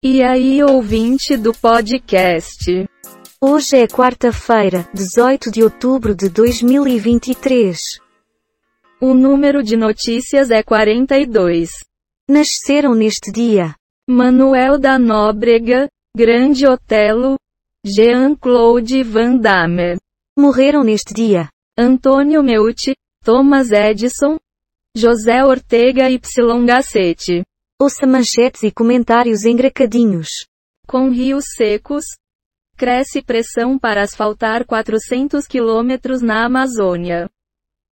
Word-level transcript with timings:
E 0.00 0.22
aí, 0.22 0.62
ouvinte 0.62 1.36
do 1.36 1.52
podcast? 1.52 2.88
Hoje 3.40 3.78
é 3.78 3.88
quarta-feira, 3.88 4.88
18 4.94 5.50
de 5.50 5.64
outubro 5.64 6.14
de 6.14 6.28
2023. 6.28 7.98
O 9.00 9.12
número 9.12 9.60
de 9.60 9.76
notícias 9.76 10.52
é 10.52 10.62
42. 10.62 11.70
Nasceram 12.30 12.94
neste 12.94 13.32
dia 13.32 13.74
Manuel 14.08 14.78
da 14.78 15.00
Nóbrega, 15.00 15.88
Grande 16.16 16.64
Otelo, 16.64 17.36
Jean-Claude 17.84 19.02
Van 19.02 19.36
Damme. 19.36 19.96
Morreram 20.38 20.84
neste 20.84 21.12
dia 21.12 21.48
Antônio 21.76 22.40
Meucci, 22.40 22.94
Thomas 23.24 23.72
Edison, 23.72 24.36
José 24.96 25.42
Ortega 25.42 26.08
y 26.08 26.20
Gasset. 26.64 27.42
Ouça 27.80 28.08
manchetes 28.08 28.64
e 28.64 28.72
comentários 28.72 29.44
engracadinhos. 29.44 30.30
Com 30.84 31.10
rios 31.10 31.44
secos, 31.56 32.04
cresce 32.76 33.22
pressão 33.22 33.78
para 33.78 34.02
asfaltar 34.02 34.66
400 34.66 35.46
quilômetros 35.46 36.20
na 36.20 36.44
Amazônia. 36.44 37.30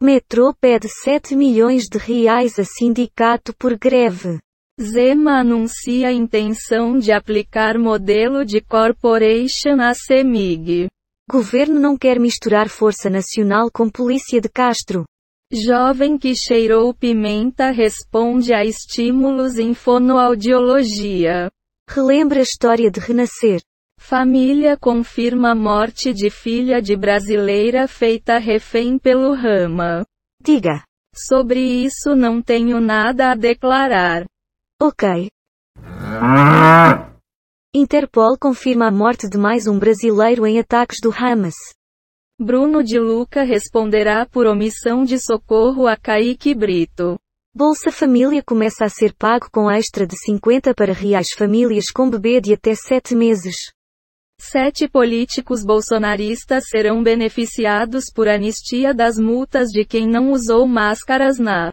Metrô 0.00 0.54
pede 0.54 0.88
7 0.88 1.34
milhões 1.34 1.88
de 1.90 1.98
reais 1.98 2.60
a 2.60 2.64
sindicato 2.64 3.52
por 3.56 3.76
greve. 3.76 4.38
Zema 4.80 5.40
anuncia 5.40 6.08
a 6.08 6.12
intenção 6.12 6.96
de 6.96 7.10
aplicar 7.10 7.76
modelo 7.76 8.44
de 8.44 8.60
corporation 8.60 9.80
à 9.80 9.94
CEMIG. 9.94 10.86
Governo 11.28 11.80
não 11.80 11.98
quer 11.98 12.20
misturar 12.20 12.68
Força 12.68 13.10
Nacional 13.10 13.68
com 13.68 13.90
Polícia 13.90 14.40
de 14.40 14.48
Castro. 14.48 15.04
Jovem 15.54 16.16
que 16.16 16.34
cheirou 16.34 16.94
pimenta 16.94 17.70
responde 17.70 18.54
a 18.54 18.64
estímulos 18.64 19.58
em 19.58 19.74
fonoaudiologia. 19.74 21.50
Relembra 21.86 22.38
a 22.38 22.42
história 22.42 22.90
de 22.90 22.98
renascer. 22.98 23.60
Família 24.00 24.78
confirma 24.78 25.54
morte 25.54 26.14
de 26.14 26.30
filha 26.30 26.80
de 26.80 26.96
brasileira 26.96 27.86
feita 27.86 28.38
refém 28.38 28.98
pelo 28.98 29.34
Rama. 29.34 30.06
Diga. 30.42 30.82
Sobre 31.14 31.60
isso 31.60 32.16
não 32.16 32.40
tenho 32.40 32.80
nada 32.80 33.32
a 33.32 33.34
declarar. 33.34 34.24
Ok. 34.80 35.28
Interpol 37.74 38.38
confirma 38.40 38.86
a 38.86 38.90
morte 38.90 39.28
de 39.28 39.36
mais 39.36 39.66
um 39.66 39.78
brasileiro 39.78 40.46
em 40.46 40.58
ataques 40.58 40.96
do 41.02 41.12
Hamas. 41.12 41.54
Bruno 42.42 42.82
de 42.82 42.98
Luca 42.98 43.44
responderá 43.44 44.26
por 44.26 44.46
omissão 44.46 45.04
de 45.04 45.16
socorro 45.16 45.86
a 45.86 45.96
Kaique 45.96 46.52
Brito. 46.52 47.16
Bolsa 47.54 47.92
Família 47.92 48.42
começa 48.42 48.84
a 48.84 48.88
ser 48.88 49.14
pago 49.14 49.48
com 49.52 49.70
extra 49.70 50.04
de 50.04 50.16
50 50.18 50.74
para 50.74 50.92
reais 50.92 51.28
famílias 51.38 51.88
com 51.92 52.10
bebê 52.10 52.40
de 52.40 52.54
até 52.54 52.74
7 52.74 53.14
meses. 53.14 53.54
Sete 54.40 54.88
políticos 54.88 55.64
bolsonaristas 55.64 56.64
serão 56.68 57.00
beneficiados 57.00 58.06
por 58.12 58.26
anistia 58.26 58.92
das 58.92 59.18
multas 59.18 59.68
de 59.68 59.84
quem 59.84 60.08
não 60.08 60.32
usou 60.32 60.66
máscaras 60.66 61.38
na 61.38 61.72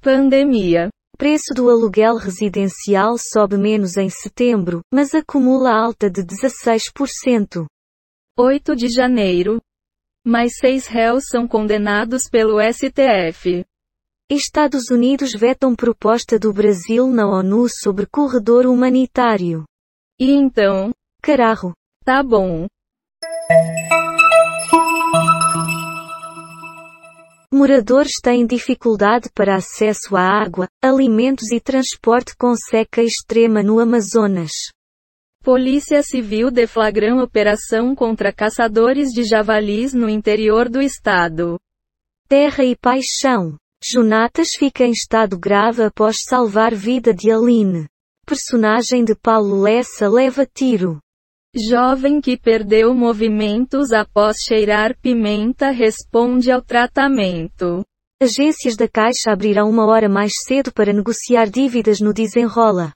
pandemia. 0.00 0.88
Preço 1.18 1.52
do 1.54 1.68
aluguel 1.68 2.16
residencial 2.16 3.16
sobe 3.18 3.58
menos 3.58 3.98
em 3.98 4.08
setembro, 4.08 4.80
mas 4.90 5.14
acumula 5.14 5.70
alta 5.70 6.08
de 6.08 6.22
16%. 6.22 7.66
8 8.38 8.74
de 8.74 8.88
janeiro. 8.88 9.60
Mais 10.24 10.52
seis 10.56 10.86
réus 10.86 11.24
são 11.28 11.48
condenados 11.48 12.28
pelo 12.28 12.58
STF. 12.60 13.64
Estados 14.30 14.90
Unidos 14.90 15.32
vetam 15.32 15.74
proposta 15.74 16.38
do 16.38 16.52
Brasil 16.52 17.06
na 17.06 17.26
ONU 17.26 17.66
sobre 17.68 18.04
corredor 18.06 18.66
humanitário. 18.66 19.64
E 20.20 20.30
então? 20.30 20.92
Carajo. 21.22 21.72
Tá 22.04 22.22
bom. 22.22 22.66
Moradores 27.52 28.20
têm 28.22 28.46
dificuldade 28.46 29.28
para 29.34 29.56
acesso 29.56 30.14
à 30.16 30.22
água, 30.22 30.68
alimentos 30.82 31.50
e 31.50 31.58
transporte 31.58 32.36
com 32.36 32.54
seca 32.54 33.02
extrema 33.02 33.62
no 33.62 33.80
Amazonas. 33.80 34.52
Polícia 35.42 36.02
Civil 36.02 36.50
deflagram 36.50 37.22
operação 37.22 37.94
contra 37.94 38.30
caçadores 38.30 39.08
de 39.08 39.24
javalis 39.24 39.94
no 39.94 40.06
interior 40.06 40.68
do 40.68 40.82
estado. 40.82 41.58
Terra 42.28 42.62
e 42.62 42.76
paixão. 42.76 43.56
Jonatas 43.82 44.50
fica 44.50 44.84
em 44.84 44.90
estado 44.90 45.38
grave 45.38 45.82
após 45.82 46.24
salvar 46.28 46.74
vida 46.74 47.14
de 47.14 47.32
Aline. 47.32 47.88
Personagem 48.26 49.02
de 49.02 49.14
Paulo 49.14 49.62
Lessa 49.62 50.10
leva 50.10 50.44
tiro. 50.44 51.00
Jovem 51.56 52.20
que 52.20 52.36
perdeu 52.36 52.94
movimentos 52.94 53.92
após 53.92 54.42
cheirar 54.46 54.94
pimenta 55.00 55.70
responde 55.70 56.52
ao 56.52 56.60
tratamento. 56.60 57.82
Agências 58.22 58.76
da 58.76 58.86
Caixa 58.86 59.32
abrirão 59.32 59.70
uma 59.70 59.86
hora 59.86 60.06
mais 60.06 60.34
cedo 60.46 60.70
para 60.70 60.92
negociar 60.92 61.46
dívidas 61.46 61.98
no 61.98 62.12
desenrola. 62.12 62.92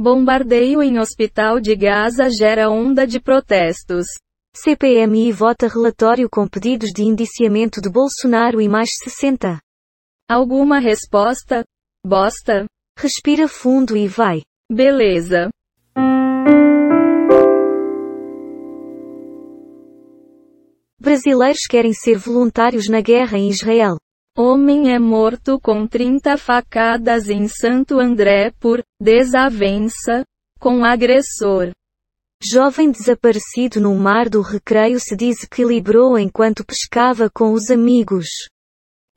Bombardeio 0.00 0.80
em 0.80 0.96
hospital 0.96 1.58
de 1.58 1.74
Gaza 1.74 2.30
gera 2.30 2.70
onda 2.70 3.04
de 3.04 3.18
protestos. 3.18 4.06
CPMI 4.54 5.32
vota 5.32 5.66
relatório 5.66 6.28
com 6.30 6.46
pedidos 6.46 6.90
de 6.90 7.02
indiciamento 7.02 7.80
de 7.80 7.90
Bolsonaro 7.90 8.60
e 8.60 8.68
mais 8.68 8.90
60. 9.02 9.58
Alguma 10.30 10.78
resposta? 10.78 11.64
Bosta? 12.06 12.64
Respira 12.96 13.48
fundo 13.48 13.96
e 13.96 14.06
vai. 14.06 14.42
Beleza. 14.70 15.50
Brasileiros 21.00 21.66
querem 21.68 21.92
ser 21.92 22.16
voluntários 22.16 22.88
na 22.88 23.00
guerra 23.00 23.36
em 23.36 23.48
Israel. 23.48 23.96
Homem 24.40 24.94
é 24.94 25.00
morto 25.00 25.58
com 25.58 25.84
30 25.84 26.38
facadas 26.38 27.28
em 27.28 27.48
Santo 27.48 27.98
André 27.98 28.52
por 28.60 28.84
desavença 29.02 30.22
com 30.60 30.84
agressor. 30.84 31.72
Jovem 32.40 32.92
desaparecido 32.92 33.80
no 33.80 33.92
mar 33.96 34.28
do 34.28 34.40
recreio 34.40 35.00
se 35.00 35.16
desequilibrou 35.16 36.16
enquanto 36.16 36.64
pescava 36.64 37.28
com 37.28 37.52
os 37.52 37.68
amigos. 37.68 38.28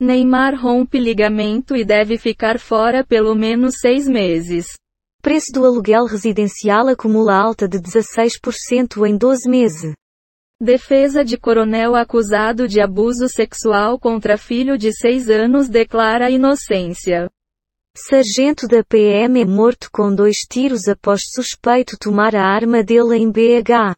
Neymar 0.00 0.60
rompe 0.60 0.98
ligamento 0.98 1.76
e 1.76 1.84
deve 1.84 2.18
ficar 2.18 2.58
fora 2.58 3.06
pelo 3.06 3.36
menos 3.36 3.76
seis 3.78 4.08
meses. 4.08 4.72
Preço 5.22 5.52
do 5.52 5.64
aluguel 5.64 6.04
residencial 6.04 6.88
acumula 6.88 7.36
alta 7.36 7.68
de 7.68 7.78
16% 7.78 9.08
em 9.08 9.16
12 9.16 9.48
meses. 9.48 9.94
Defesa 10.62 11.24
de 11.24 11.36
coronel 11.36 11.96
acusado 11.96 12.68
de 12.68 12.80
abuso 12.80 13.28
sexual 13.28 13.98
contra 13.98 14.38
filho 14.38 14.78
de 14.78 14.92
seis 14.92 15.28
anos 15.28 15.68
declara 15.68 16.30
inocência. 16.30 17.28
Sargento 17.96 18.68
da 18.68 18.84
PM 18.84 19.40
é 19.40 19.44
morto 19.44 19.90
com 19.92 20.14
dois 20.14 20.42
tiros 20.48 20.86
após 20.86 21.22
suspeito 21.34 21.98
tomar 21.98 22.36
a 22.36 22.46
arma 22.46 22.80
dele 22.80 23.16
em 23.16 23.28
BH. 23.28 23.96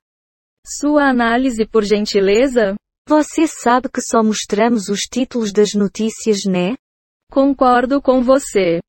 Sua 0.66 1.06
análise 1.10 1.66
por 1.66 1.84
gentileza? 1.84 2.74
Você 3.06 3.46
sabe 3.46 3.90
que 3.90 4.00
só 4.00 4.22
mostramos 4.22 4.88
os 4.88 5.00
títulos 5.00 5.52
das 5.52 5.74
notícias, 5.74 6.46
né? 6.46 6.76
Concordo 7.30 8.00
com 8.00 8.22
você. 8.22 8.80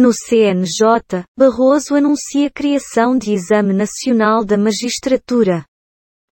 No 0.00 0.12
CNJ, 0.12 1.24
Barroso 1.36 1.96
anuncia 1.96 2.48
criação 2.48 3.18
de 3.18 3.32
Exame 3.32 3.74
Nacional 3.74 4.44
da 4.44 4.56
Magistratura. 4.56 5.64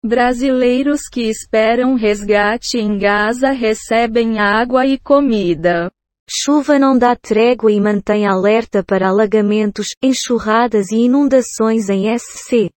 Brasileiros 0.04 1.08
que 1.10 1.22
esperam 1.22 1.96
resgate 1.96 2.78
em 2.78 2.96
Gaza 2.96 3.50
recebem 3.50 4.38
água 4.38 4.86
e 4.86 4.96
comida. 4.96 5.90
Chuva 6.30 6.78
não 6.78 6.96
dá 6.96 7.16
trégua 7.16 7.72
e 7.72 7.80
mantém 7.80 8.24
alerta 8.24 8.84
para 8.84 9.08
alagamentos, 9.08 9.88
enxurradas 10.00 10.92
e 10.92 10.98
inundações 10.98 11.88
em 11.88 12.16
SC. 12.16 12.70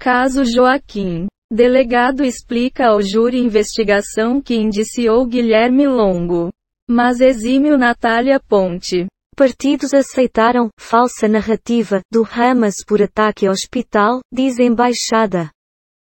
Caso 0.00 0.44
Joaquim. 0.44 1.28
Delegado 1.52 2.24
explica 2.24 2.88
ao 2.88 3.00
júri 3.00 3.38
investigação 3.38 4.42
que 4.42 4.56
indiciou 4.56 5.24
Guilherme 5.24 5.86
Longo. 5.86 6.50
Mas 6.90 7.20
exímio 7.20 7.78
Natália 7.78 8.40
Ponte. 8.40 9.06
Partidos 9.36 9.92
aceitaram 9.92 10.70
falsa 10.80 11.28
narrativa 11.28 12.00
do 12.10 12.24
Hamas 12.24 12.76
por 12.86 13.02
ataque 13.02 13.46
ao 13.46 13.52
hospital, 13.52 14.20
diz 14.32 14.58
embaixada. 14.58 15.50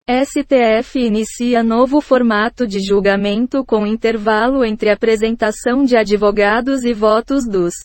STF 0.05 0.99
inicia 0.99 1.63
novo 1.63 2.01
formato 2.01 2.67
de 2.67 2.81
julgamento 2.81 3.63
com 3.63 3.87
intervalo 3.87 4.65
entre 4.65 4.89
apresentação 4.89 5.85
de 5.85 5.95
advogados 5.95 6.83
e 6.83 6.91
votos 6.91 7.47
dos 7.47 7.75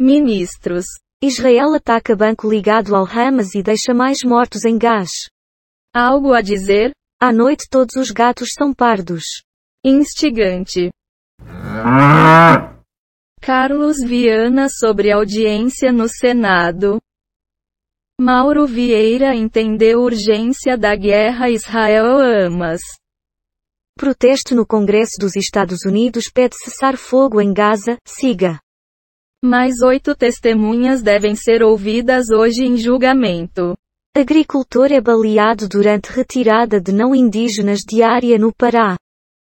ministros. 0.00 0.86
Israel 1.22 1.74
ataca 1.74 2.16
banco 2.16 2.48
ligado 2.50 2.96
ao 2.96 3.04
Hamas 3.04 3.54
e 3.54 3.62
deixa 3.62 3.92
mais 3.92 4.24
mortos 4.24 4.64
em 4.64 4.78
gás. 4.78 5.28
Algo 5.94 6.32
a 6.32 6.40
dizer? 6.40 6.92
À 7.20 7.30
noite 7.30 7.66
todos 7.70 7.94
os 7.96 8.10
gatos 8.10 8.54
são 8.54 8.72
pardos. 8.72 9.42
Instigante. 9.84 10.88
Carlos 13.44 13.96
Viana 13.98 14.68
sobre 14.68 15.10
audiência 15.10 15.90
no 15.90 16.08
Senado. 16.08 17.00
Mauro 18.20 18.68
Vieira 18.68 19.34
entendeu 19.34 20.02
urgência 20.02 20.78
da 20.78 20.94
guerra 20.94 21.50
Israel-Hamas. 21.50 22.80
Protesto 23.98 24.54
no 24.54 24.64
Congresso 24.64 25.16
dos 25.18 25.34
Estados 25.34 25.84
Unidos 25.84 26.30
pede 26.32 26.54
cessar 26.56 26.96
fogo 26.96 27.40
em 27.40 27.52
Gaza, 27.52 27.98
siga. 28.06 28.60
Mais 29.44 29.82
oito 29.82 30.14
testemunhas 30.14 31.02
devem 31.02 31.34
ser 31.34 31.64
ouvidas 31.64 32.30
hoje 32.30 32.62
em 32.62 32.76
julgamento. 32.76 33.76
Agricultor 34.16 34.92
é 34.92 35.00
baleado 35.00 35.68
durante 35.68 36.12
retirada 36.12 36.80
de 36.80 36.92
não 36.92 37.12
indígenas 37.12 37.80
diária 37.80 38.38
no 38.38 38.54
Pará. 38.54 38.96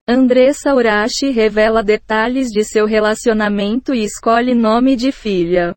Andressa 0.07 0.75
Urashi 0.75 1.31
revela 1.31 1.81
detalhes 1.81 2.49
de 2.49 2.63
seu 2.63 2.85
relacionamento 2.85 3.91
e 3.91 4.03
escolhe 4.03 4.53
nome 4.53 4.95
de 4.95 5.11
filha. 5.11 5.75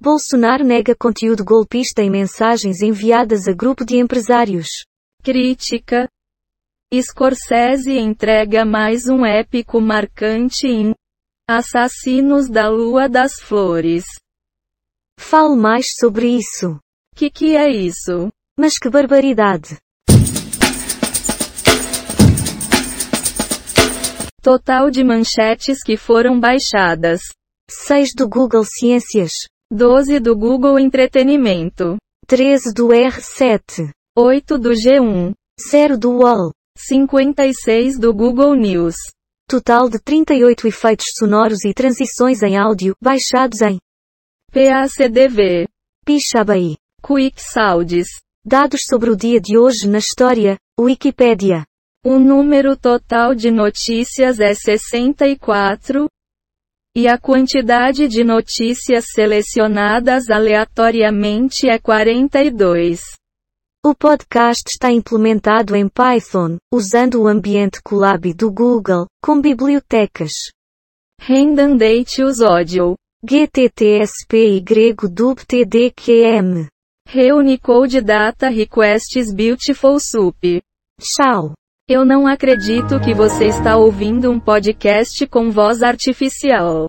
Bolsonaro 0.00 0.64
nega 0.64 0.96
conteúdo 0.96 1.44
golpista 1.44 2.02
em 2.02 2.10
mensagens 2.10 2.82
enviadas 2.82 3.46
a 3.46 3.52
grupo 3.52 3.84
de 3.84 3.98
empresários. 3.98 4.66
Crítica. 5.22 6.08
Scorsese 6.92 7.96
entrega 7.96 8.64
mais 8.64 9.06
um 9.06 9.24
épico 9.24 9.80
marcante 9.80 10.66
em 10.66 10.92
Assassinos 11.48 12.50
da 12.50 12.68
Lua 12.68 13.08
das 13.08 13.34
Flores. 13.40 14.04
Fale 15.20 15.54
mais 15.54 15.94
sobre 15.94 16.36
isso. 16.36 16.80
Que 17.14 17.30
que 17.30 17.56
é 17.56 17.70
isso? 17.70 18.28
Mas 18.58 18.76
que 18.76 18.90
barbaridade. 18.90 19.78
Total 24.42 24.90
de 24.90 25.04
manchetes 25.04 25.84
que 25.84 25.96
foram 25.96 26.40
baixadas. 26.40 27.20
6 27.70 28.10
do 28.16 28.28
Google 28.28 28.64
Ciências. 28.64 29.46
12 29.70 30.18
do 30.18 30.36
Google 30.36 30.80
Entretenimento. 30.80 31.96
13 32.26 32.74
do 32.74 32.88
R7. 32.88 33.92
8 34.18 34.58
do 34.58 34.70
G1. 34.70 35.32
0 35.70 35.96
do 35.96 36.10
UOL. 36.10 36.50
56 36.76 38.00
do 38.00 38.12
Google 38.12 38.56
News. 38.56 38.96
Total 39.48 39.88
de 39.88 40.00
38 40.00 40.66
efeitos 40.66 41.06
sonoros 41.16 41.64
e 41.64 41.72
transições 41.72 42.42
em 42.42 42.56
áudio, 42.56 42.96
baixados 43.00 43.60
em 43.60 43.78
PACDV. 44.52 45.68
Pixabay. 46.04 46.74
Quick 47.00 47.40
Sounds. 47.40 48.08
Dados 48.44 48.86
sobre 48.86 49.08
o 49.08 49.16
dia 49.16 49.40
de 49.40 49.56
hoje 49.56 49.86
na 49.86 49.98
história, 49.98 50.58
Wikipedia. 50.80 51.64
O 52.04 52.18
número 52.18 52.76
total 52.76 53.32
de 53.32 53.48
notícias 53.48 54.40
é 54.40 54.52
64. 54.52 56.08
E 56.96 57.06
a 57.06 57.16
quantidade 57.16 58.08
de 58.08 58.24
notícias 58.24 59.04
selecionadas 59.14 60.28
aleatoriamente 60.28 61.68
é 61.68 61.78
42. 61.78 63.00
O 63.86 63.94
podcast 63.94 64.64
está 64.68 64.90
implementado 64.90 65.76
em 65.76 65.88
Python, 65.88 66.56
usando 66.74 67.22
o 67.22 67.28
ambiente 67.28 67.80
Colab 67.80 68.34
do 68.34 68.50
Google, 68.50 69.06
com 69.24 69.40
bibliotecas. 69.40 70.32
Redundante 71.20 72.20
Audio. 72.44 72.96
GTTSP 73.24 74.56
y 74.56 74.60
DubTDQM. 75.08 76.66
Reunicode 77.06 78.00
Data 78.00 78.48
Requests 78.48 79.32
Beautiful 79.32 80.00
Soup. 80.00 80.36
Tchau. 81.00 81.54
Eu 81.88 82.04
não 82.04 82.28
acredito 82.28 83.00
que 83.00 83.12
você 83.12 83.46
está 83.46 83.76
ouvindo 83.76 84.30
um 84.30 84.38
podcast 84.38 85.26
com 85.26 85.50
voz 85.50 85.82
artificial. 85.82 86.88